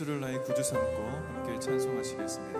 [0.00, 0.86] 예수를 나의 구주 삼고
[1.44, 2.58] 함께 찬송하시겠습니다.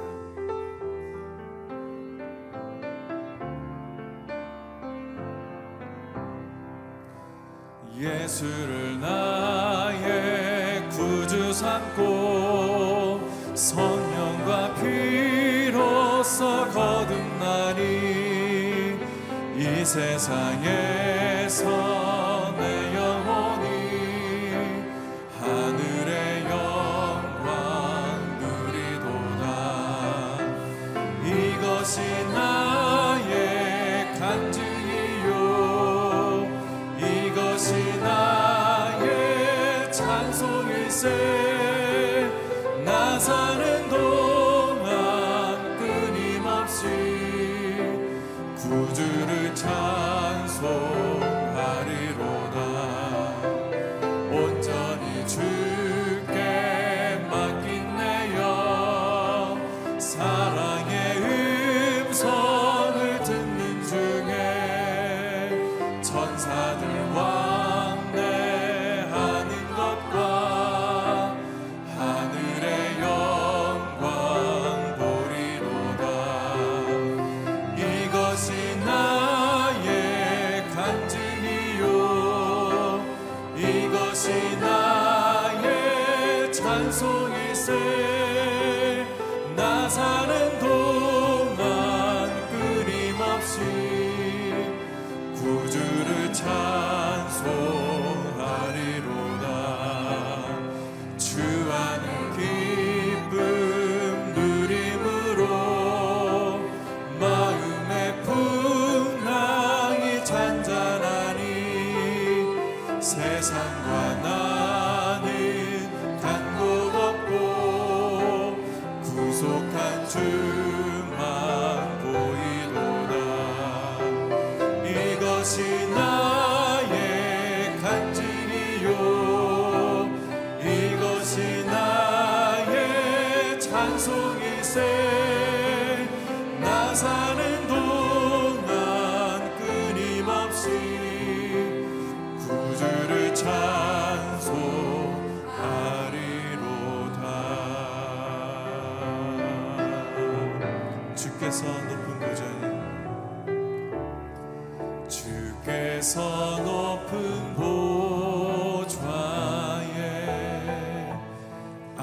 [7.96, 13.20] 예수를 나의 구주 삼고
[13.54, 17.80] 성령과 피로써 거듭나니
[19.56, 20.99] 이 세상에
[43.20, 43.49] as I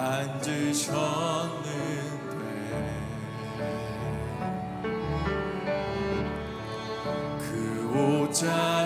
[0.07, 1.69] 앉으셨는데
[7.39, 8.76] 그 옷장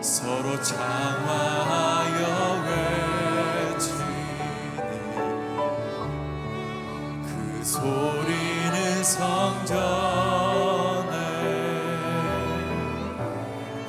[0.00, 2.26] 서로 장화하여
[3.72, 4.04] 외치니
[7.22, 9.76] 그 소리는 성전에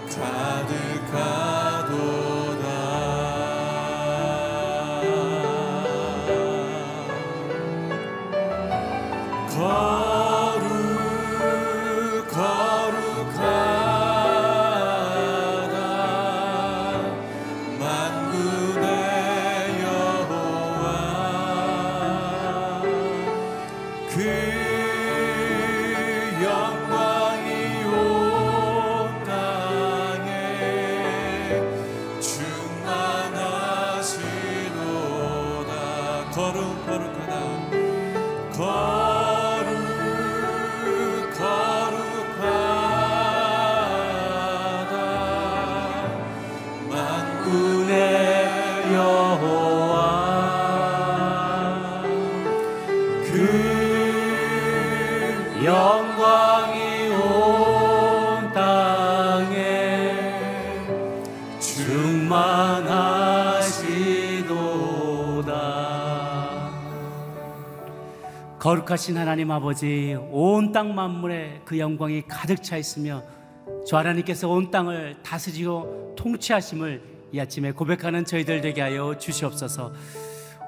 [0.10, 1.47] 가득한
[68.68, 73.24] 거룩하신 하나님 아버지 온 땅 만물에 그 영광이 가득 차 있으며
[73.86, 79.94] 주 하나님께서 온 땅을 다스리고 통치하심을 이 아침에 고백하는 저희들 되게 하여 주시옵소서.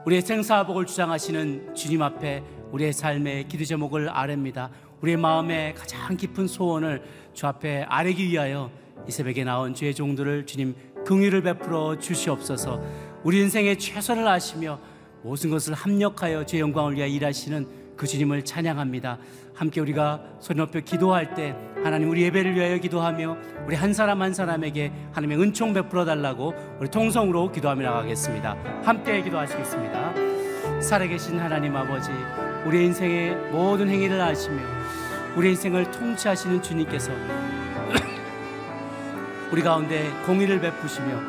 [0.05, 2.41] 우리의 생사복을 주장하시는 주님 앞에
[2.71, 4.69] 우리의 삶의 기도 제목을 아뢰입니다.
[5.01, 7.03] 우리의 마음의 가장 깊은 소원을
[7.33, 8.71] 주 앞에 아뢰기 위하여
[9.09, 10.73] 이 새벽에 나온 주의 종들을 주님
[11.05, 12.81] 긍휼을 베풀어 주시옵소서.
[13.25, 14.79] 우리 인생의 최선을 아시며
[15.21, 19.17] 모든 것을 합력하여 주의 영광을 위하여 일하시는 그 주님을 찬양합니다.
[19.53, 21.53] 함께 우리가 소리 높여 기도할 때
[21.83, 23.37] 하나님 우리 예배를 위하여 기도하며
[23.67, 28.55] 우리 한 사람 한 사람에게 하나님의 은총 베풀어 달라고 우리 통성으로 기도하며 나가겠습니다.
[28.85, 30.13] 함께 기도하시겠습니다.
[30.81, 32.09] 살아계신 하나님 아버지
[32.65, 34.61] 우리 인생의 모든 행위를 아시며
[35.35, 37.11] 우리 인생을 통치하시는 주님께서
[39.51, 41.19] 우리 가운데 공의를 베푸시며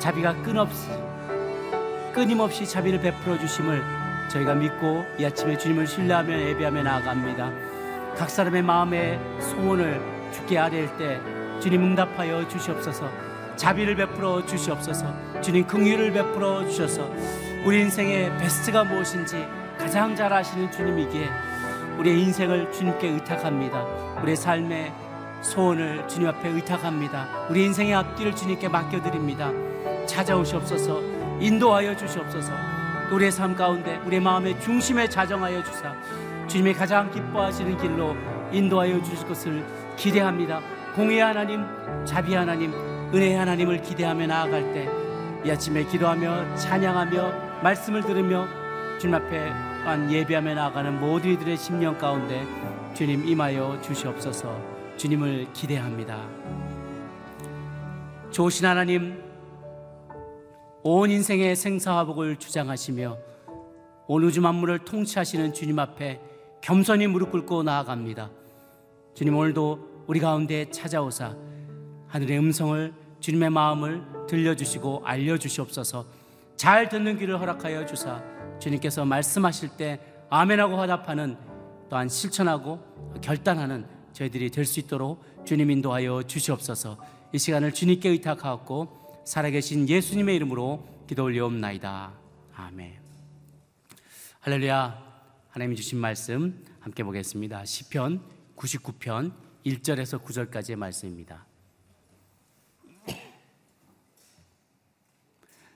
[0.00, 0.88] 자비가 끊없이
[2.12, 3.99] 끊임없이 자비를 베풀어 주심을
[4.30, 7.50] 저희가 믿고 이 아침에 주님을 신뢰하며 예배하며 나아갑니다.
[8.16, 10.00] 각 사람의 마음의 소원을
[10.32, 11.20] 주께 아뢰일 때
[11.60, 13.10] 주님 응답하여 주시옵소서.
[13.56, 15.40] 자비를 베풀어 주시옵소서.
[15.42, 17.10] 주님 긍휼을 베풀어 주셔서
[17.64, 19.46] 우리 인생의 베스트가 무엇인지
[19.78, 21.28] 가장 잘 아시는 주님이기에
[21.98, 23.82] 우리의 인생을 주님께 의탁합니다.
[24.22, 24.92] 우리의 삶의
[25.42, 27.46] 소원을 주님 앞에 의탁합니다.
[27.50, 29.50] 우리 인생의 앞길을 주님께 맡겨드립니다.
[30.06, 31.00] 찾아오시옵소서,
[31.40, 32.69] 인도하여 주시옵소서.
[33.10, 35.94] 또 우리의 삶 가운데 우리의 마음의 중심에 자정하여 주사
[36.46, 38.16] 주님이 가장 기뻐하시는 길로
[38.52, 39.64] 인도하여 주실 것을
[39.96, 40.60] 기대합니다.
[40.94, 41.64] 공의 하나님,
[42.04, 42.72] 자비 하나님,
[43.12, 45.00] 은혜 하나님을 기대하며 나아갈 때
[45.44, 48.46] 이 아침에 기도하며 찬양하며 말씀을 들으며
[48.98, 52.46] 주님 앞에 한 예배하며 나아가는 모든 이들의 심령 가운데
[52.92, 54.60] 주님 임하여 주시옵소서.
[54.98, 56.18] 주님을 기대합니다.
[58.30, 59.18] 좋으신 하나님,
[60.82, 63.18] 온 인생의 생사화복을 주장하시며
[64.06, 66.20] 온 우주 만물을 통치하시는 주님 앞에
[66.62, 68.30] 겸손히 무릎 꿇고 나아갑니다.
[69.14, 71.36] 주님 오늘도 우리 가운데 찾아오사
[72.08, 76.06] 하늘의 음성을 주님의 마음을 들려주시고 알려주시옵소서
[76.56, 78.22] 잘 듣는 귀를 허락하여 주사
[78.58, 81.36] 주님께서 말씀하실 때 아멘하고 화답하는
[81.88, 82.80] 또한 실천하고
[83.20, 86.96] 결단하는 저희들이 될 수 있도록 주님 인도하여 주시옵소서
[87.32, 88.99] 이 시간을 주님께 의탁하고
[89.30, 92.18] 살아계신 예수님의 이름으로 기도 올려옵나이다.
[92.52, 93.00] 아멘.
[94.40, 95.46] 할렐루야.
[95.50, 97.64] 하나님이 주신 말씀 함께 보겠습니다.
[97.64, 98.24] 시편
[98.56, 99.32] 99편
[99.64, 101.46] 1절에서 9절까지의 말씀입니다.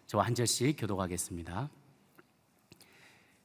[0.08, 1.70] 저와 한 절씩 교독하겠습니다.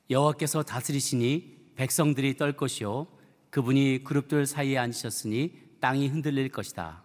[0.10, 3.06] 여호와께서 다스리시니 백성들이 떨 것이요
[3.52, 7.04] 그분이 그룹들 사이에 앉으셨으니 땅이 흔들릴 것이다.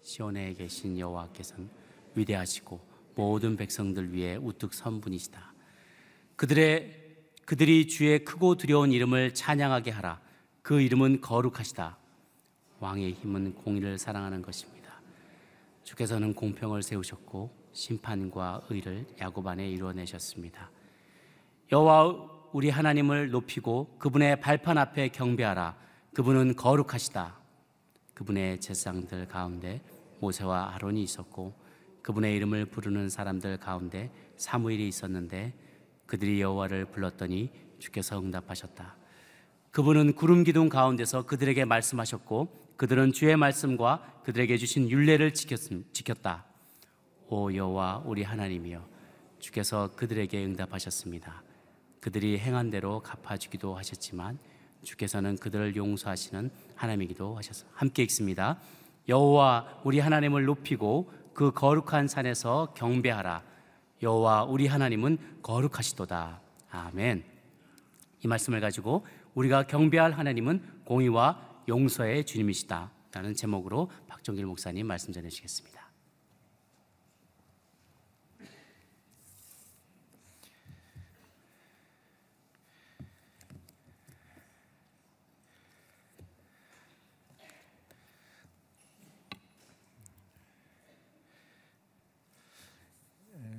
[0.00, 1.81] 시온에 계신 여호와께서는
[2.14, 2.80] 위대하시고
[3.14, 5.52] 모든 백성들 위에 우뚝 선 분이시다.
[6.36, 7.02] 그들의
[7.44, 10.20] 그들이 주의 크고 두려운 이름을 찬양하게 하라.
[10.62, 11.98] 그 이름은 거룩하시다.
[12.80, 15.00] 왕의 힘은 공의를 사랑하는 것입니다.
[15.84, 20.70] 주께서는 공평을 세우셨고 심판과 의를 야곱 안에 이루어내셨습니다.
[21.70, 25.76] 여호와 우리 하나님을 높이고 그분의 발판 앞에 경배하라.
[26.14, 27.36] 그분은 거룩하시다.
[28.14, 29.80] 그분의 제사장들 가운데
[30.20, 31.54] 모세와 아론이 있었고
[32.02, 35.54] 그분의 이름을 부르는 사람들 가운데 사무엘이 있었는데
[36.06, 38.96] 그들이 여호와를 불렀더니 주께서 응답하셨다.
[39.70, 46.44] 그분은 구름 기둥 가운데서 그들에게 말씀하셨고 그들은 주의 말씀과 그들에게 주신 율례를 지켰다.
[47.28, 48.86] 오 여호와 우리 하나님이여
[49.38, 51.42] 주께서 그들에게 응답하셨습니다.
[52.00, 54.38] 그들이 행한 대로 갚아주기도 하셨지만
[54.82, 57.78] 주께서는 그들을 용서하시는 하나님이기도 하셨습니다.
[57.78, 58.58] 함께 읽습니다.
[59.08, 63.42] 여호와 우리 하나님을 높이고 그 거룩한 산에서 경배하라.
[64.02, 66.40] 여호와 우리 하나님은 거룩하시도다.
[66.70, 67.24] 아멘.
[68.24, 72.90] 이 말씀을 가지고 우리가 경배할 하나님은 공의와 용서의 주님이시다.
[73.12, 75.81] 라는 제목으로 박정길 목사님 말씀 전해 주시겠습니다.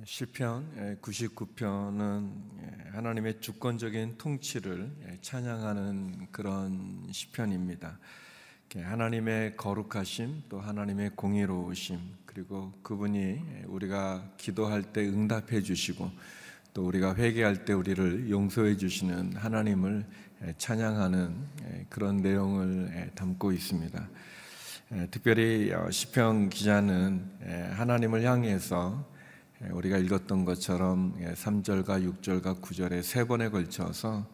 [0.06, 7.98] 시편 99편은 하나님의 주권적인 통치를 예, 찬양하는 그런 시편입니다.
[8.76, 16.10] 하나님의 거룩하심 또 하나님의 공의로우심 그리고 그분이 우리가 기도할 때 응답해 주시고
[16.74, 20.04] 또 우리가 회개할 때 우리를 용서해 주시는 하나님을
[20.58, 24.08] 찬양하는 그런 내용을 담고 있습니다.
[25.10, 29.13] 특별히 어, 시편 기자는 하나님을 향해서
[29.70, 34.26] 우리가 읽었던 것처럼 3절과 6절과 9절에 세 번에 걸쳐서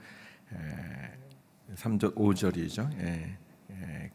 [1.74, 2.90] 3절 5절이죠.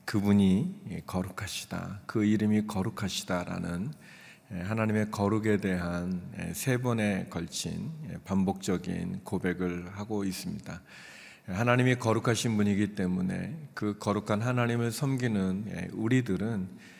[0.06, 2.02] 그분이 거룩하시다.
[2.06, 3.92] 그 이름이 거룩하시다라는
[4.50, 6.22] 하나님의 거룩에 대한
[6.54, 7.92] 세 번에 걸친
[8.26, 10.82] 반복적인 고백을 하고 있습니다.
[11.48, 16.95] 하나님이 거룩하신 분이기 때문에 그 거룩한 하나님을 섬기는 우리들은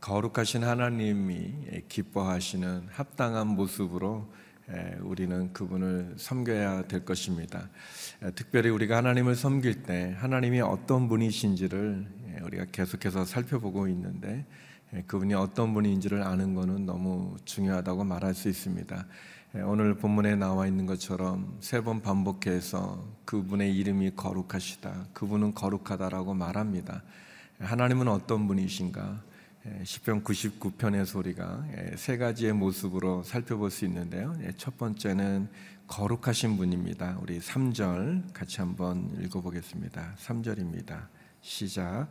[0.00, 4.26] 거룩하신 하나님이 기뻐하시는 합당한 모습으로
[5.02, 7.68] 우리는 그분을 섬겨야 될 것입니다.
[8.34, 12.06] 특별히 우리가 하나님을 섬길 때 하나님이 어떤 분이신지를
[12.42, 14.44] 우리가 계속해서 살펴보고 있는데
[15.06, 19.06] 그분이 어떤 분인지를 아는 것은 너무 중요하다고 말할 수 있습니다.
[19.56, 25.06] 예, 오늘 본문에 나와 있는 것처럼 세 번 반복해서 그분의 이름이 거룩하시다.
[25.12, 27.02] 그분은 거룩하다라고 말합니다.
[27.60, 29.22] 하나님은 어떤 분이신가?
[29.66, 34.36] 예, 시편 99편의 소리가 예, 세 가지의 모습으로 살펴볼 수 있는데요.
[34.56, 35.48] 첫 번째는
[35.88, 37.18] 거룩하신 분입니다.
[37.20, 40.14] 우리 3절 같이 한번 읽어보겠습니다.
[40.18, 41.08] 3절입니다.
[41.40, 42.08] 시작.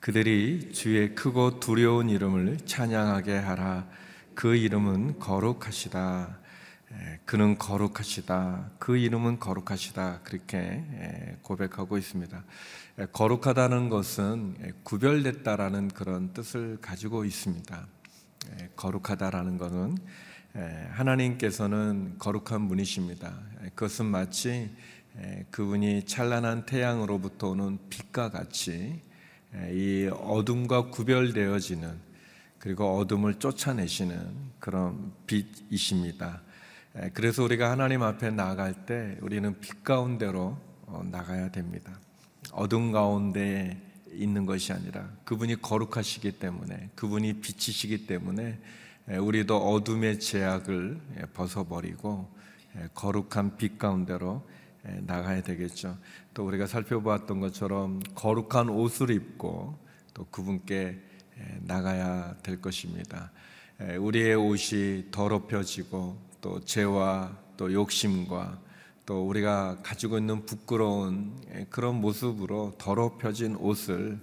[0.00, 3.88] 그들이 주의 크고 두려운 이름을 찬양하게 하라.
[4.34, 6.38] 그 이름은 거룩하시다.
[7.24, 8.70] 그는 거룩하시다.
[8.78, 10.20] 그 이름은 거룩하시다.
[10.24, 12.44] 그렇게 고백하고 있습니다.
[13.12, 17.86] 거룩하다는 것은 구별됐다라는 그런 뜻을 가지고 있습니다.
[18.76, 19.98] 거룩하다라는 것은
[20.92, 23.38] 하나님께서는 거룩한 분이십니다.
[23.74, 24.74] 그것은 마치
[25.50, 29.02] 그분이 찬란한 태양으로부터 오는 빛과 같이
[29.72, 32.00] 이 어둠과 구별되어지는
[32.58, 36.40] 그리고 어둠을 쫓아내시는 그런 빛이십니다.
[37.12, 41.98] 그래서 우리가 하나님 앞에 나아갈 때 우리는 빛 가운데로 어, 나가야 됩니다.
[42.52, 43.80] 어둠 가운데
[44.12, 48.58] 있는 것이 아니라 그분이 거룩하시기 때문에 그분이 빛이시기 때문에
[49.20, 51.00] 우리도 어둠의 제약을
[51.34, 52.28] 벗어버리고
[52.94, 54.46] 거룩한 빛 가운데로
[55.02, 55.96] 나가야 되겠죠.
[56.34, 59.78] 또 우리가 살펴보았던 것처럼 거룩한 옷을 입고
[60.14, 60.98] 또 그분께
[61.60, 63.30] 나가야 될 것입니다.
[63.98, 68.65] 우리의 옷이 더럽혀지고 또 죄와 또 욕심과
[69.06, 71.32] 또 우리가 가지고 있는 부끄러운
[71.70, 74.18] 그런 모습으로 더럽혀진 옷을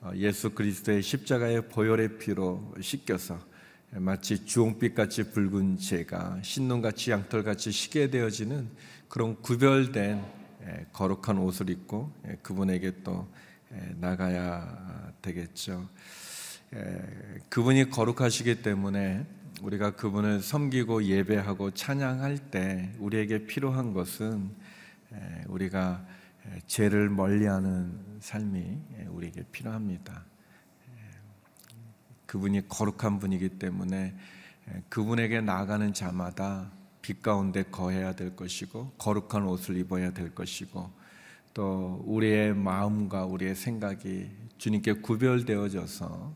[0.00, 3.38] 어, 예수 그리스도의 십자가의 보혈의 피로 씻겨서
[3.92, 8.68] 마치 주홍빛 같이 붉은 죄가 신눈같이 양털같이 시게 되어지는
[9.08, 10.20] 그런 구별된
[10.92, 12.12] 거룩한 옷을 입고
[12.42, 13.28] 그분에게 또
[14.00, 15.88] 나가야 되겠죠.
[17.48, 19.24] 그분이 거룩하시기 때문에
[19.64, 24.50] 우리가 그분을 섬기고 예배하고 찬양할 때 우리에게 필요한 것은
[25.46, 26.04] 우리가
[26.66, 28.78] 죄를 멀리하는 삶이
[29.08, 30.22] 우리에게 필요합니다.
[32.26, 34.14] 그분이 거룩한 분이기 때문에
[34.90, 40.90] 그분에게 나가는 자마다 빛 가운데 거해야 될 것이고 거룩한 옷을 입어야 될 것이고
[41.54, 46.34] 또 우리의 마음과 우리의 생각이 주님께 구별되어져서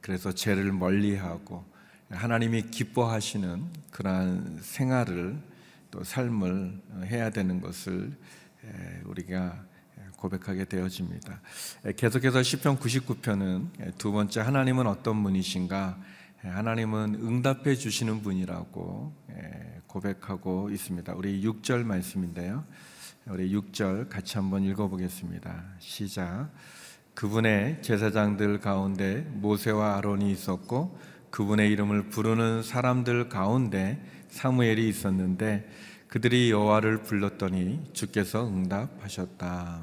[0.00, 1.72] 그래서 죄를 멀리하고
[2.10, 5.38] 하나님이 기뻐하시는 그러한 생활을
[5.90, 8.12] 또 삶을 해야 되는 것을
[9.04, 9.64] 우리가
[10.16, 11.40] 고백하게 되어집니다.
[11.96, 15.98] 계속해서 시편 99편은 두 번째 하나님은 어떤 분이신가?
[16.42, 19.14] 하나님은 응답해 주시는 분이라고
[19.86, 21.14] 고백하고 있습니다.
[21.14, 22.64] 우리 6절 말씀인데요.
[23.26, 25.64] 우리 6절 같이 한번 읽어 보겠습니다.
[25.78, 26.50] 시작.
[27.14, 30.98] 그분의 제사장들 가운데 모세와 아론이 있었고
[31.34, 35.68] 그분의 이름을 부르는 사람들 가운데 사무엘이 있었는데
[36.06, 39.82] 그들이 여호와를 불렀더니 주께서 응답하셨다.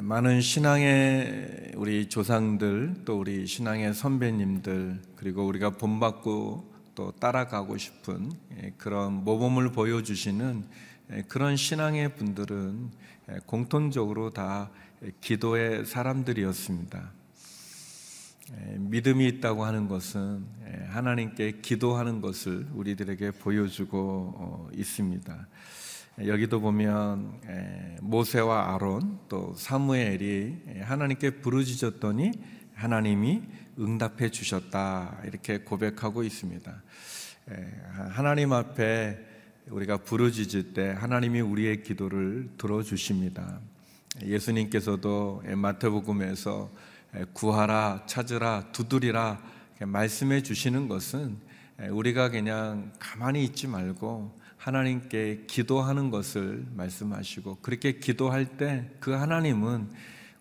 [0.00, 8.32] 많은 신앙의 우리 조상들 또 우리 신앙의 선배님들 그리고 우리가 본받고 또 따라가고 싶은
[8.78, 10.64] 그런 모범을 보여주시는
[11.28, 12.90] 그런 신앙의 분들은
[13.46, 14.70] 공통적으로 다
[15.20, 17.19] 기도의 사람들이었습니다.
[18.78, 20.44] 믿음이 있다고 하는 것은
[20.88, 25.46] 하나님께 기도하는 것을 우리들에게 보여주고 어, 있습니다.
[26.26, 27.40] 여기도 보면
[28.02, 32.32] 모세와 아론 또 사무엘이 하나님께 부르짖었더니
[32.74, 33.42] 하나님이
[33.78, 36.82] 응답해 주셨다 이렇게 고백하고 있습니다.
[38.10, 39.18] 하나님 앞에
[39.70, 43.60] 우리가 부르짖을 때 하나님이 우리의 기도를 들어 주십니다.
[44.22, 46.70] 예수님께서도 마태복음에서
[47.32, 49.42] 구하라, 찾으라, 두드리라
[49.80, 51.38] 말씀해 주시는 것은
[51.90, 59.88] 우리가 그냥 가만히 있지 말고 하나님께 기도하는 것을 말씀하시고 그렇게 기도할 때 그 하나님은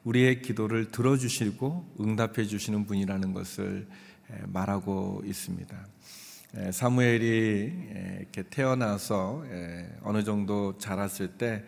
[0.04, 3.88] 우리의 기도를 들어주시고 응답해 주시는 분이라는 것을
[4.48, 5.88] 말하고 있습니다.
[6.72, 7.74] 사무엘이
[8.20, 9.44] 이렇게 태어나서
[10.02, 11.64] 어느 정도 자랐을 때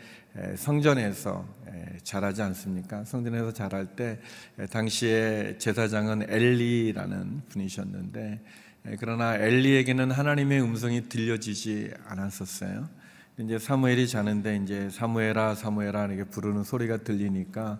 [0.55, 1.45] 성전에서
[2.03, 3.03] 자라지 않습니까?
[3.03, 4.19] 성전에서 자랄 때
[4.71, 8.41] 당시에 제사장은 엘리라는 분이셨는데
[8.99, 12.89] 그러나 엘리에게는 하나님의 음성이 들려지지 않았었어요.
[13.39, 17.79] 이제 사무엘이 자는데 이제 사무엘아 사무엘아 이렇게 부르는 소리가 들리니까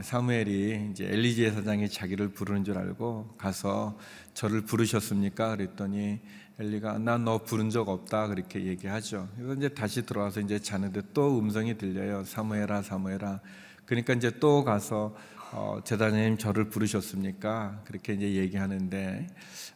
[0.00, 3.98] 사무엘이 이제 엘리 제 사장이 자기를 부르는 줄 알고 가서
[4.34, 5.56] 저를 부르셨습니까?
[5.56, 6.20] 그랬더니
[6.62, 9.28] 엘리가 난너 부른 적 없다 그렇게 얘기하죠.
[9.34, 12.22] 그래서 이제 다시 들어와서 이제 자는데 또 음성이 들려요.
[12.24, 13.40] 사무엘아 사무엘아.
[13.84, 15.14] 그러니까 이제 또 가서
[15.50, 17.82] 어, 제사장님 저를 부르셨습니까?
[17.84, 19.26] 그렇게 이제 얘기하는데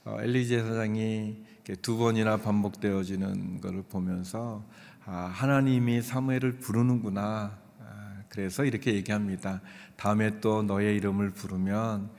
[0.04, 1.44] 어, 엘리 제사장이
[1.82, 4.64] 두 번이나 반복되어지는 것을 보면서
[5.04, 7.58] 아, 하나님이 사무엘을 부르는구나.
[7.80, 9.60] 아, 그래서 이렇게 얘기합니다.
[9.96, 12.10] 다음에 또 너의 이름을 부르면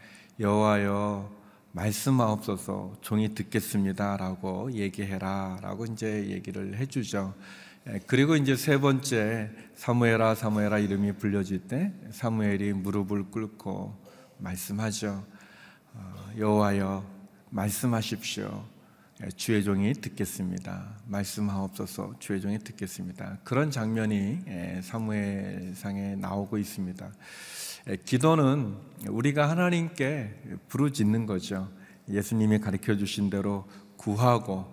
[0.41, 1.36] 여호와여
[1.77, 7.35] 말씀하옵소서 종이 듣겠습니다라고 얘기해라라고 이제 얘기를 해주죠.
[7.87, 13.95] 예, 그리고 이제 세 번째 사무엘아 사무엘아 이름이 불려질 때 사무엘이 무릎을 꿇고
[14.39, 15.23] 말씀하죠.
[15.93, 17.05] 어, 여호와여
[17.51, 18.65] 말씀하십시오.
[19.23, 20.97] 예, 주의 종이 듣겠습니다.
[21.05, 23.37] 말씀하옵소서 주의 종이 듣겠습니다.
[23.43, 27.11] 그런 장면이 예, 사무엘상에 나오고 있습니다.
[27.89, 28.75] 예, 기도는
[29.07, 31.69] 우리가 하나님께 부르짖는 거죠.
[32.09, 34.65] 예수님이 가르쳐 주신 대로 구하고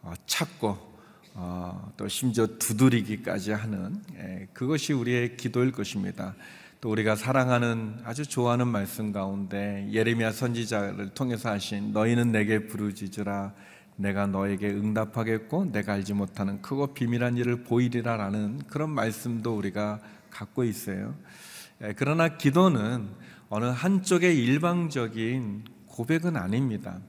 [0.00, 0.78] 어, 찾고
[1.34, 6.34] 어, 또 심지어 두드리기까지 하는 예, 그것이 우리의 기도일 것입니다.
[6.80, 13.52] 또 우리가 사랑하는 아주 좋아하는 말씀 가운데 예레미야 선지자를 통해서 하신 너희는 내게 부르짖으라
[13.96, 21.14] 내가 너에게 응답하겠고 내가 알지 못하는 크고 비밀한 일을 보이리라라는 그런 말씀도 우리가 갖고 있어요.
[21.84, 23.08] 예, 그러나 기도는
[23.48, 27.00] 어느 한쪽의 일방적인 고백은 아닙니다.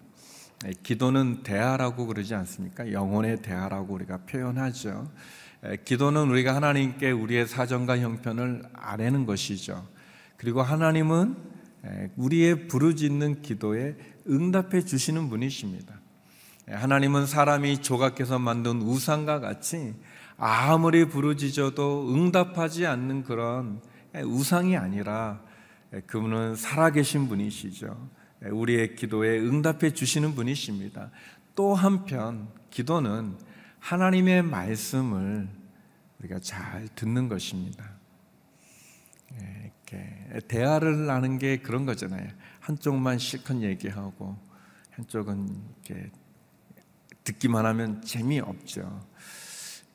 [0.65, 2.91] 예, 기도는 대화라고 그러지 않습니까?
[2.91, 5.11] 영혼의 대화라고 우리가 표현하죠.
[5.65, 9.87] 예, 기도는 우리가 하나님께 우리의 사정과 형편을 아뢰는 것이죠.
[10.37, 11.53] 그리고 하나님은
[12.15, 13.95] 우리의 부르짖는 기도에
[14.27, 15.99] 응답해 주시는 분이십니다.
[16.67, 19.93] 하나님은 사람이 조각해서 만든 우상과 같이
[20.37, 23.81] 아무리 부르짖어도 응답하지 않는 그런
[24.21, 25.41] 우상이 아니라
[26.07, 28.09] 그분은 살아계신 분이시죠.
[28.51, 31.11] 우리의 기도에 응답해 주시는 분이십니다.
[31.55, 33.37] 또 한편 기도는
[33.79, 35.47] 하나님의 말씀을
[36.19, 37.91] 우리가 잘 듣는 것입니다.
[39.33, 42.29] 이렇게 대화를 나는 게 그런 거잖아요.
[42.59, 44.37] 한쪽만 실컷 얘기하고
[44.91, 45.49] 한쪽은
[45.85, 46.11] 이렇게
[47.23, 49.05] 듣기만 하면 재미없죠.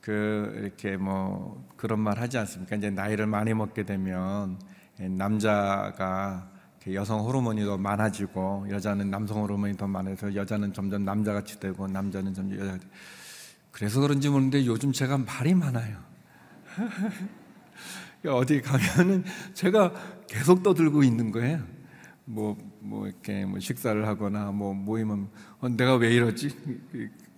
[0.08, 2.76] 그 이렇게 뭐 그런 말 하지 않습니까?
[2.76, 4.58] 이제 나이를 많이 먹게 되면
[4.98, 6.50] 남자가
[6.94, 12.58] 여성 호르몬이 더 많아지고 여자는 남성 호르몬이 더 많아서 여자는 점점 남자같이 되고 남자는 점점
[12.58, 12.78] 여자
[13.70, 15.98] 그래서 그런지 모르는데 요즘 제가 말이 많아요.
[18.26, 19.92] 어디 가면은 제가
[20.26, 21.62] 계속 떠들고 있는 거예요.
[22.24, 26.54] 뭐, 뭐, 이렇게, 뭐, 식사를 하거나, 뭐, 모이면, 어, 내가 왜 이러지?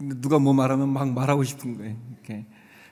[0.00, 1.96] 누가 뭐 말하면 막 말하고 싶은 거예요.
[2.11, 2.44] 이렇게.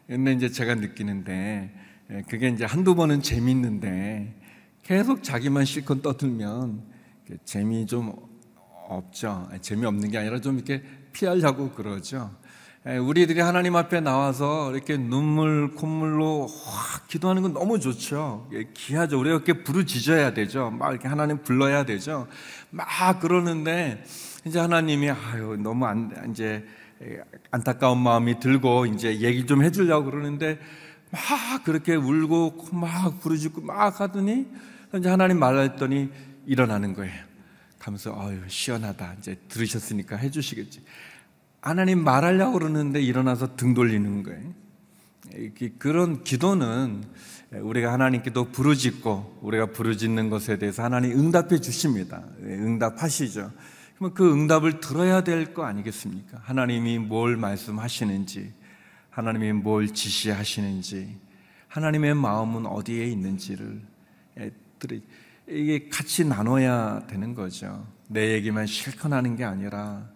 [0.08, 1.70] 근데 이제 제가 느끼는데
[2.10, 4.40] 예, 그게 이제 한두 번은 재밌는데
[4.82, 6.82] 계속 자기만 실컷 떠들면
[7.44, 8.14] 재미 좀
[8.88, 9.46] 없죠.
[9.60, 12.34] 재미없는 게 아니라 좀 이렇게 피하려고 그러죠.
[12.86, 18.48] 예, 우리들이 하나님 앞에 나와서 이렇게 눈물 콧물로 확 기도하는 건 너무 좋죠.
[18.54, 19.20] 예, 귀하죠.
[19.20, 20.70] 우리가 이렇게 부르짖어야 되죠.
[20.70, 22.28] 막 이렇게 하나님 불러야 되죠.
[22.70, 22.86] 막
[23.20, 24.02] 그러는데
[24.46, 26.64] 이제 하나님이 아유 너무 안 이제
[27.50, 30.58] 안타까운 마음이 들고 이제 얘기 좀 해주려고 그러는데
[31.10, 34.46] 막 그렇게 울고 막 부르짖고 막 하더니
[34.96, 36.10] 이제 하나님 말했더니
[36.46, 37.14] 일어나는 거예요.
[37.78, 40.82] 가면서 아유 시원하다 이제 들으셨으니까 해주시겠지.
[41.60, 44.54] 하나님 말하려고 그러는데 일어나서 등 돌리는 거예요.
[45.78, 47.04] 그런 기도는
[47.52, 52.22] 우리가 하나님께도 부르짖고 우리가 부르짖는 것에 대해서 하나님 응답해 주십니다.
[52.42, 53.50] 응답하시죠.
[53.98, 56.38] 그러면 그 응답을 들어야 될 거 아니겠습니까?
[56.44, 58.52] 하나님이 뭘 말씀하시는지,
[59.10, 61.18] 하나님이 뭘 지시하시는지,
[61.66, 63.82] 하나님의 마음은 어디에 있는지를
[65.48, 67.86] 이게 같이 나눠야 되는 거죠.
[68.08, 70.08] 내 얘기만 실컷 하는 게 아니라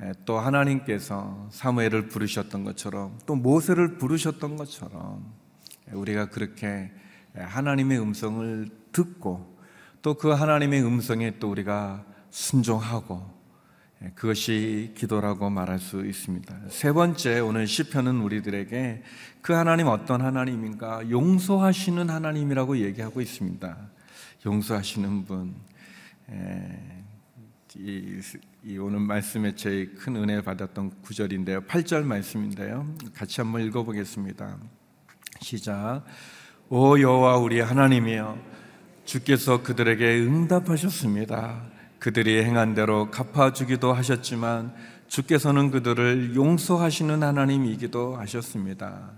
[0.00, 5.32] 에, 또 하나님께서 사무엘을 부르셨던 것처럼 또 모세를 부르셨던 것처럼
[5.88, 6.92] 에, 우리가 그렇게
[7.34, 9.56] 에, 하나님의 음성을 듣고
[10.02, 12.04] 또 그 하나님의 음성에 또 우리가
[12.36, 13.34] 순종하고
[14.02, 16.54] 예, 그것이 기도라고 말할 수 있습니다.
[16.68, 19.02] 세 번째 오늘 시편은 우리들에게
[19.40, 23.78] 그 하나님 어떤 하나님인가 용서하시는 하나님이라고 얘기하고 있습니다.
[24.44, 25.54] 용서하시는 분.
[26.30, 27.04] 예,
[27.74, 28.20] 이,
[28.64, 31.62] 이 오늘 말씀에 제일 큰 은혜 받았던 구절인데요.
[31.62, 32.86] 8절 말씀인데요.
[33.14, 34.58] 같이 한번 읽어 보겠습니다.
[35.40, 36.04] 시작.
[36.68, 38.38] 오 여호와 우리 하나님이여
[39.06, 41.75] 주께서 그들에게 응답하셨습니다.
[41.98, 44.74] 그들이 행한 대로 갚아주기도 하셨지만
[45.08, 49.12] 주께서는 그들을 용서하시는 하나님이기도 하셨습니다.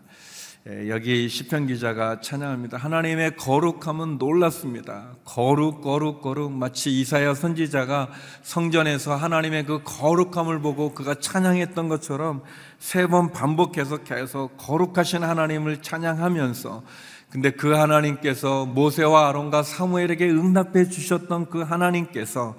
[0.68, 2.76] 예, 여기 시편 기자가 찬양합니다.
[2.76, 5.14] 하나님의 거룩함은 놀랐습니다.
[5.24, 8.10] 거룩 거룩 거룩 마치 이사야 선지자가
[8.42, 12.42] 성전에서 하나님의 그 거룩함을 보고 그가 찬양했던 것처럼
[12.78, 16.82] 세 번 반복해서 계속 거룩하신 하나님을 찬양하면서
[17.30, 22.56] 근데 그 하나님께서 모세와 아론과 사무엘에게 응답해 주셨던 그 하나님께서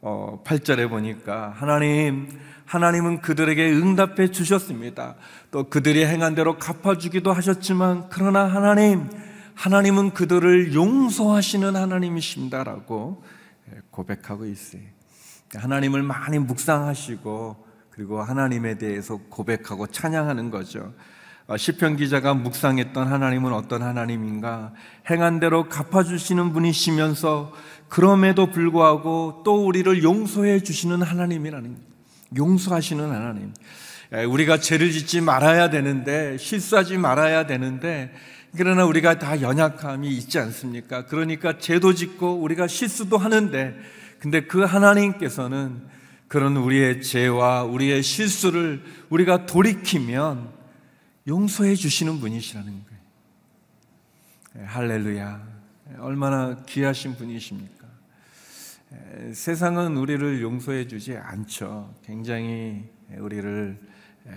[0.00, 2.28] 어, 8절에 보니까 하나님
[2.66, 5.14] 하나님은 그들에게 응답해 주셨습니다.
[5.50, 9.08] 또 그들이 행한 대로 갚아 주기도 하셨지만 그러나 하나님
[9.54, 13.22] 하나님은 그들을 용서하시는 하나님이십니다라고
[13.90, 14.82] 고백하고 있어요.
[15.54, 20.92] 하나님을 많이 묵상하시고 그리고 하나님에 대해서 고백하고 찬양하는 거죠.
[21.48, 24.72] 어, 시편 기자가 묵상했던 하나님은 어떤 하나님인가?
[25.10, 27.52] 행한 대로 갚아 주시는 분이시면서
[27.88, 31.76] 그럼에도 불구하고 또 우리를 용서해 주시는 하나님이라는
[32.36, 33.52] 용서하시는 하나님.
[34.28, 38.12] 우리가 죄를 짓지 말아야 되는데 실수하지 말아야 되는데
[38.56, 41.06] 그러나 우리가 다 연약함이 있지 않습니까?
[41.06, 43.74] 그러니까 죄도 짓고 우리가 실수도 하는데
[44.18, 45.80] 근데 그 하나님께서는
[46.28, 50.61] 그런 우리의 죄와 우리의 실수를 우리가 돌이키면
[51.26, 53.02] 용서해 주시는 분이시라는 거예요.
[54.58, 55.62] 예, 할렐루야.
[55.98, 57.86] 얼마나 귀하신 분이십니까?
[58.92, 61.94] 예, 세상은 우리를 용서해 주지 않죠.
[62.04, 63.80] 굉장히 우리를
[64.26, 64.32] 예,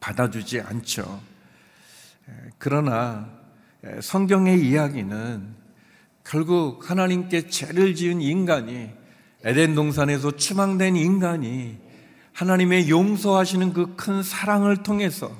[0.00, 1.20] 받아주지 않죠.
[2.58, 3.28] 그러나
[4.00, 5.54] 성경의 이야기는
[6.24, 8.90] 결국 하나님께 죄를 지은 인간이
[9.44, 11.81] 에덴 동산에서 추방된 인간이
[12.32, 15.30] 하나님의 용서하시는 그 큰 사랑을 통해서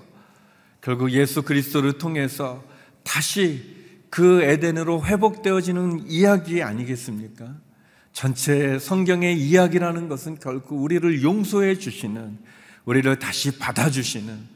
[0.80, 2.62] 결국 예수 그리스도를 통해서
[3.02, 3.76] 다시
[4.10, 7.54] 그 에덴으로 회복되어지는 이야기 아니겠습니까?
[8.12, 12.36] 전체 성경의 이야기라는 것은 결국 우리를 용서해 주시는,
[12.84, 14.52] 우리를 다시 받아주시는,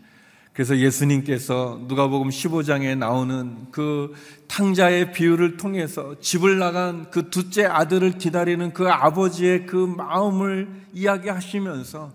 [0.52, 4.14] 그래서 예수님께서 누가복음 15장에 나오는 그
[4.48, 12.12] 탕자의 비유를 통해서 집을 나간 그 둘째 아들을 기다리는 그 아버지의 그 마음을 이야기하시면서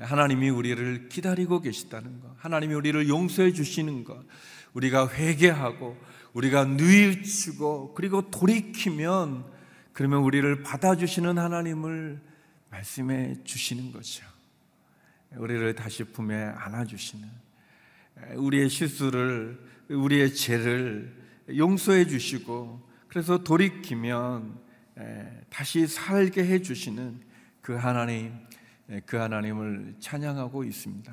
[0.00, 4.24] 하나님이 우리를 기다리고 계시다는 것, 하나님이 우리를 용서해 주시는 것,
[4.72, 5.96] 우리가 회개하고
[6.32, 9.44] 우리가 뉘우치고 그리고 돌이키면
[9.92, 12.20] 그러면 우리를 받아주시는 하나님을
[12.70, 14.24] 말씀해 주시는 거죠.
[15.36, 17.28] 우리를 다시 품에 안아주시는
[18.36, 21.14] 우리의 실수를 우리의 죄를
[21.56, 24.58] 용서해 주시고 그래서 돌이키면
[25.50, 27.20] 다시 살게 해 주시는
[27.60, 28.49] 그 하나님 예,
[29.06, 31.12] 그 하나님을 찬양하고 있습니다.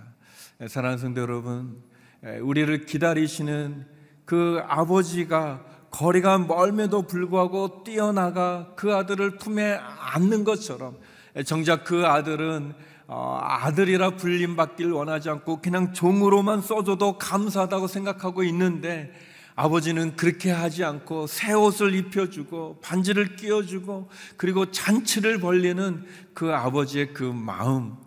[0.62, 1.84] 예, 사랑하는 성도 여러분,
[2.26, 3.86] 예, 우리를 기다리시는
[4.26, 10.98] 그 아버지가 거리가 멀매도 불구하고 뛰어나가 그 아들을 품에 안는 것처럼
[11.46, 12.74] 정작 그 아들은
[13.08, 19.13] 어, 아들이라 불림 받길 원하지 않고 그냥 종으로만 써줘도 감사하다고 생각하고 있는데
[19.58, 27.24] 아버지는 그렇게 하지 않고 새 옷을 입혀주고 반지를 끼워주고 그리고 잔치를 벌리는 그 아버지의 그
[27.24, 27.98] 마음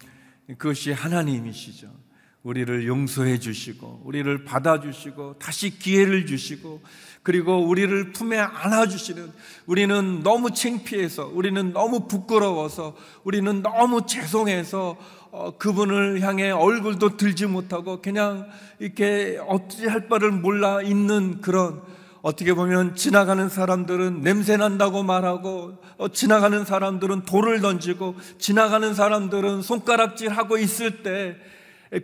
[0.47, 1.93] 그것이 하나님이시죠.
[2.43, 6.81] 우리를 용서해 주시고 우리를 받아 주시고 다시 기회를 주시고
[7.23, 9.31] 그리고 우리를 품에 안아 주시는
[9.67, 14.97] 우리는 너무 창피해서 우리는 너무 부끄러워서 우리는 너무 죄송해서
[15.33, 18.49] 어, 그분을 향해 얼굴도 들지 못하고 그냥
[18.79, 21.83] 이렇게 어찌 할 바를 몰라 있는 그런
[22.23, 30.31] 어떻게 보면 지나가는 사람들은 냄새 난다고 말하고 어, 지나가는 사람들은 돌을 던지고 지나가는 사람들은 손가락질
[30.31, 31.37] 하고 있을 때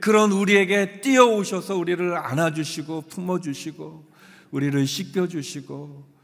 [0.01, 4.13] 그런 우리에게 뛰어오셔서 우리를 안아주시고 품어주시고
[4.51, 6.17] 우리를 씻겨주시고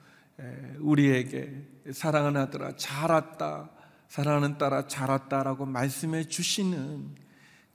[0.81, 3.71] 우리에게 사랑하는 아들아 잘 왔다
[4.09, 7.15] 사랑하는 딸아 잘 왔다라고 말씀해 주시는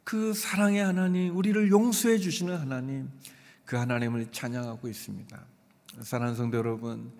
[0.03, 3.09] 그 사랑의 하나님 우리를 용서해 주시는 하나님
[3.65, 5.45] 그 하나님을 찬양하고 있습니다.
[6.01, 7.11] 사랑하는 성도 여러분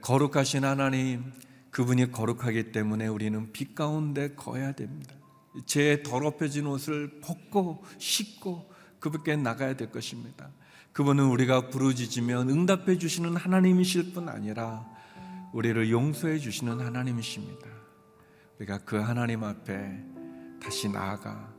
[0.00, 1.32] 거룩하신 하나님
[1.70, 5.14] 그분이 거룩하기 때문에 우리는 빛 가운데 거야 됩니다
[5.66, 10.50] 제 더럽혀진 옷을 벗고 씻고 그분께 나가야 될 것입니다.
[10.92, 14.84] 그분은 우리가 부르짖으면 응답해 주시는 하나님이실 뿐 아니라
[15.52, 17.68] 우리를 용서해 주시는 하나님이십니다.
[18.58, 20.04] 우리가 그 하나님 앞에
[20.60, 21.52] 다시 나아가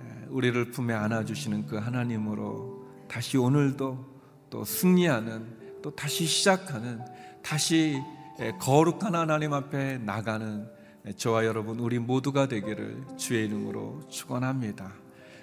[0.00, 4.14] 예, 우리를 품에 안아 주시는 그 하나님으로 다시 오늘도
[4.50, 7.00] 또 승리하는 또 다시 시작하는
[7.42, 8.00] 다시
[8.40, 10.68] 예, 거룩한 하나님 앞에 나가는
[11.12, 14.94] 저와 여러분 우리 모두가 되기를 주의 이름으로 축원합니다.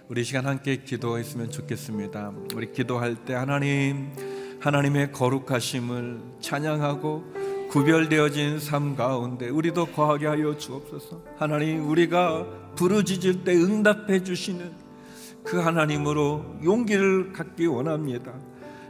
[0.08, 2.34] 우리 시간 함께 기도했으면 좋겠습니다.
[2.56, 4.12] 우리 기도할 때 하나님
[4.60, 11.21] 하나님의 거룩하심을 찬양하고 구별되어진 삶 가운데 우리도 거하게 하여 주옵소서.
[11.38, 14.71] 하나님 우리가 부르짖을 때 응답해 주시는
[15.43, 18.34] 그 하나님으로 용기를 갖기 원합니다.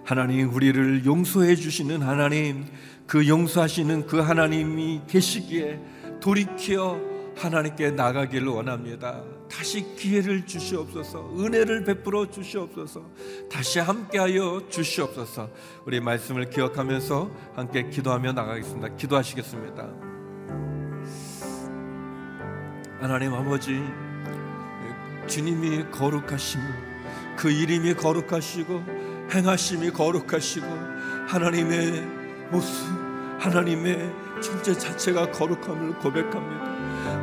[0.05, 2.65] 하나님 우리를 용서해 주시는 하나님
[3.07, 5.90] 그 용서하시는 그 하나님이 계시기에
[6.21, 7.01] 돌이켜
[7.35, 9.23] 하나님께 나가기를 원합니다.
[9.49, 13.03] 다시 기회를 주시옵소서, 은혜를 베풀어 주시옵소서,
[13.51, 15.49] 다시 함께하여 주시옵소서.
[15.85, 18.95] 우리 말씀을 기억하면서 함께 기도하며 나가겠습니다.
[18.95, 19.89] 기도하시겠습니다.
[23.01, 23.81] 하나님 아버지,
[25.27, 26.61] 주님이 거룩하심,
[27.35, 28.83] 그 이름이 거룩하시고
[29.33, 30.67] 행하심이 거룩하시고
[31.27, 32.01] 하나님의
[32.51, 32.87] 모습,
[33.39, 36.71] 하나님의 존재 자체가 거룩함을 고백합니다.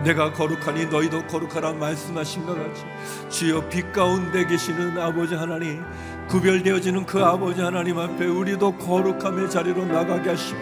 [0.03, 2.85] 내가 거룩하니 너희도 거룩하라 말씀하신 것 같이
[3.29, 5.85] 주여 빛 가운데 계시는 아버지 하나님
[6.29, 10.61] 구별되어지는 그 아버지 하나님 앞에 우리도 거룩함의 자리로 나가게 하시고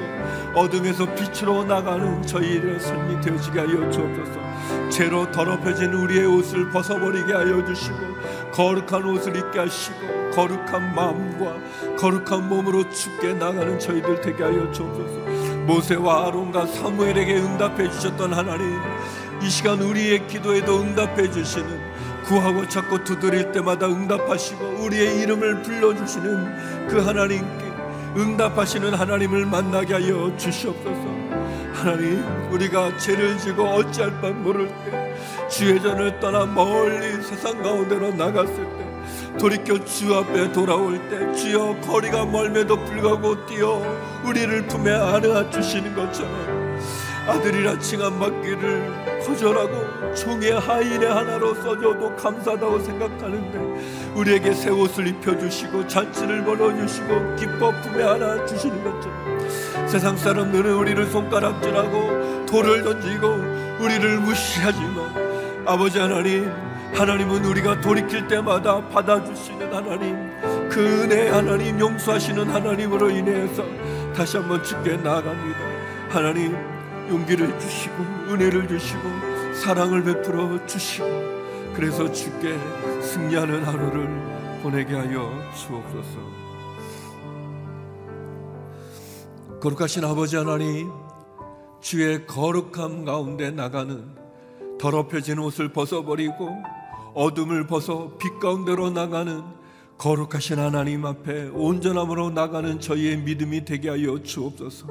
[0.54, 7.96] 어둠에서 빛으로 나가는 저희의 삶이 되어지게 하여 주옵소서 죄로 더럽혀진 우리의 옷을 벗어버리게 하여 주시고
[8.52, 15.35] 거룩한 옷을 입게 하시고 거룩한 마음과 거룩한 몸으로 죽게 나가는 저희들 되게 하여 주옵소서
[15.66, 18.80] 모세와 아론과 사무엘에게 응답해 주셨던 하나님
[19.42, 26.98] 이 시간 우리의 기도에도 응답해 주시는 구하고 찾고 두드릴 때마다 응답하시고 우리의 이름을 불러주시는 그
[26.98, 27.66] 하나님께
[28.16, 31.16] 응답하시는 하나님을 만나게 하여 주시옵소서.
[31.74, 35.14] 하나님 우리가 죄를 지고 어찌할 바 모를 때
[35.48, 38.75] 주의 전을 떠나 멀리 세상 가운데로 나갔을 때
[39.38, 43.82] 돌이켜 주 앞에 돌아올 때 주여 거리가 멀매도 불구하고 뛰어
[44.24, 46.80] 우리를 품에 안아 주시는 것처럼
[47.28, 57.36] 아들이라 칭함받기를 거절하고 종의 하인의 하나로 써줘도 감사하다고 생각하는데 우리에게 새 옷을 입혀주시고 잔치를 벌어주시고
[57.36, 63.28] 기뻐 품에 안아 주시는 것처럼 세상 사람들은 우리를 손가락질하고 돌을 던지고
[63.84, 66.50] 우리를 무시하지만 아버지 하나님
[66.96, 70.16] 하나님은 우리가 돌이킬 때마다 받아주시는 하나님
[70.70, 73.62] 그 은혜 하나님 용서하시는 하나님으로 인해서
[74.14, 75.58] 다시 한번 주께 나아갑니다.
[76.08, 76.56] 하나님
[77.10, 79.02] 용기를 주시고 은혜를 주시고
[79.62, 81.06] 사랑을 베풀어 주시고
[81.74, 82.58] 그래서 주께
[83.02, 84.08] 승리하는 하루를
[84.62, 86.18] 보내게 하여 주옵소서.
[89.60, 90.90] 거룩하신 아버지 하나님
[91.82, 94.16] 주의 거룩함 가운데 나가는
[94.78, 96.75] 더럽혀진 옷을 벗어버리고
[97.16, 99.42] 어둠을 벗어 빛 가운데로 나가는
[99.96, 104.86] 거룩하신 하나님 앞에 온전함으로 나가는 저희의 믿음이 되게 하여 주옵소서.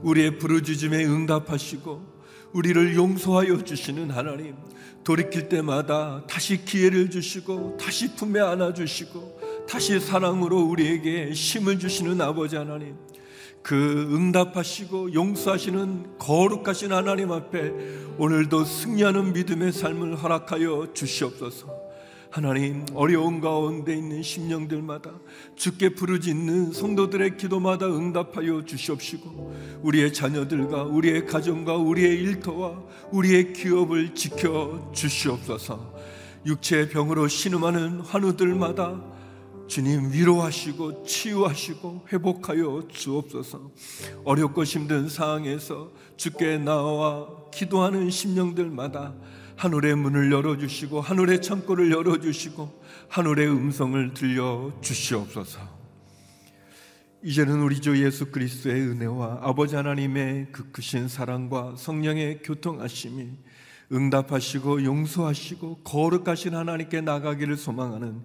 [0.00, 2.18] 우리의 부르짖음에 응답하시고
[2.54, 4.56] 우리를 용서하여 주시는 하나님
[5.04, 12.56] 돌이킬 때마다 다시 기회를 주시고 다시 품에 안아 주시고 다시 사랑으로 우리에게 힘을 주시는 아버지
[12.56, 12.96] 하나님
[13.62, 17.72] 그 응답하시고 용서하시는 거룩하신 하나님 앞에
[18.18, 21.88] 오늘도 승리하는 믿음의 삶을 허락하여 주시옵소서.
[22.30, 25.12] 하나님 어려운 가운데 있는 심령들마다
[25.56, 34.90] 주께 부르짖는 성도들의 기도마다 응답하여 주시옵시고 우리의 자녀들과 우리의 가정과 우리의 일터와 우리의 기업을 지켜
[34.94, 35.94] 주시옵소서
[36.44, 39.17] 육체의 병으로 신음하는 환우들마다
[39.68, 43.70] 주님 위로하시고 치유하시고 회복하여 주옵소서
[44.24, 49.14] 어렵고 힘든 상황에서 주께 나와 기도하는 심령들마다
[49.56, 55.78] 하늘의 문을 열어주시고 하늘의 창고를 열어주시고 하늘의 음성을 들려 주시옵소서.
[57.24, 63.30] 이제는 우리 주 예수 그리스도의 은혜와 아버지 하나님의 그 크신 사랑과 성령의 교통하심이
[63.90, 68.24] 응답하시고 용서하시고 거룩하신 하나님께 나가기를 소망하는